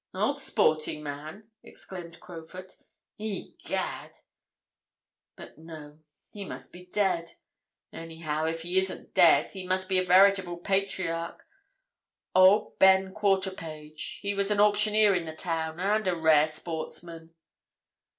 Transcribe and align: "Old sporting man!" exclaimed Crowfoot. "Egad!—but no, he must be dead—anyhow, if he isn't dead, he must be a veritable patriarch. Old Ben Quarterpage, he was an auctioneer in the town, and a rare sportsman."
"Old 0.15 0.39
sporting 0.39 1.03
man!" 1.03 1.51
exclaimed 1.61 2.19
Crowfoot. 2.19 2.75
"Egad!—but 3.19 3.67
no, 5.59 5.99
he 6.31 6.43
must 6.43 6.71
be 6.71 6.87
dead—anyhow, 6.87 8.45
if 8.45 8.63
he 8.63 8.79
isn't 8.79 9.13
dead, 9.13 9.51
he 9.51 9.63
must 9.67 9.87
be 9.87 9.99
a 9.99 10.03
veritable 10.03 10.57
patriarch. 10.57 11.45
Old 12.33 12.79
Ben 12.79 13.13
Quarterpage, 13.13 14.17
he 14.21 14.33
was 14.33 14.49
an 14.49 14.59
auctioneer 14.59 15.13
in 15.13 15.25
the 15.25 15.35
town, 15.35 15.79
and 15.79 16.07
a 16.07 16.15
rare 16.15 16.47
sportsman." 16.47 17.35